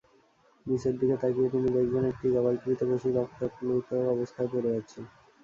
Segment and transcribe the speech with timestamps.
[0.65, 4.99] নিচের দিকে তাকিয়ে তিনি দেখবেন, একটি জবাইকৃত পশু রক্তাপ্লুত অবস্থায় পড়ে আছে।